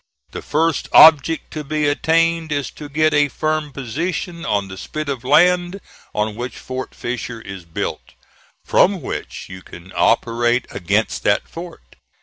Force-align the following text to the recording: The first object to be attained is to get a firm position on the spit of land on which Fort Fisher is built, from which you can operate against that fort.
The 0.31 0.41
first 0.41 0.89
object 0.93 1.51
to 1.51 1.63
be 1.63 1.87
attained 1.87 2.51
is 2.51 2.71
to 2.71 2.89
get 2.89 3.13
a 3.13 3.27
firm 3.27 3.71
position 3.71 4.43
on 4.47 4.67
the 4.67 4.75
spit 4.75 5.07
of 5.07 5.23
land 5.23 5.79
on 6.15 6.35
which 6.35 6.57
Fort 6.57 6.95
Fisher 6.95 7.39
is 7.39 7.65
built, 7.65 8.13
from 8.65 9.01
which 9.03 9.45
you 9.47 9.61
can 9.61 9.93
operate 9.95 10.65
against 10.71 11.21
that 11.25 11.47
fort. 11.47 11.97